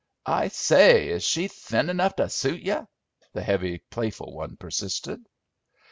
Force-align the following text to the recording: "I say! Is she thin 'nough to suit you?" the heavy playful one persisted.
"I 0.25 0.47
say! 0.47 1.09
Is 1.09 1.23
she 1.23 1.47
thin 1.47 1.95
'nough 1.95 2.15
to 2.15 2.27
suit 2.27 2.63
you?" 2.63 2.87
the 3.33 3.43
heavy 3.43 3.77
playful 3.91 4.33
one 4.33 4.57
persisted. 4.57 5.23